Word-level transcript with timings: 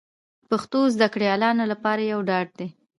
پښتو 0.49 0.79
زده 0.95 1.07
کړیالانو 1.13 1.63
لپاره 1.71 2.01
یو 2.11 2.19
ډاډ 2.29 2.47
دی 2.59 2.67